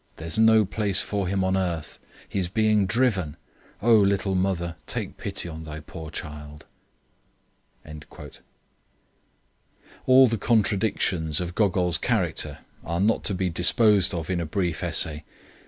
There's 0.15 0.35
no 0.39 0.65
place 0.65 0.99
for 0.99 1.27
him 1.27 1.43
on 1.43 1.55
earth! 1.55 1.99
He's 2.27 2.47
being 2.47 2.87
driven!... 2.87 3.37
Oh, 3.83 3.95
little 3.99 4.33
mother, 4.33 4.75
take 4.87 5.15
pity 5.15 5.47
on 5.47 5.63
thy 5.63 5.79
poor 5.79 6.09
child." 6.09 6.65
All 10.07 10.25
the 10.25 10.39
contradictions 10.39 11.39
of 11.39 11.53
Gogol's 11.53 11.99
character 11.99 12.65
are 12.83 12.99
not 12.99 13.23
to 13.25 13.35
be 13.35 13.51
disposed 13.51 14.15
of 14.15 14.31
in 14.31 14.41
a 14.41 14.45
brief 14.47 14.83
essay. 14.83 15.23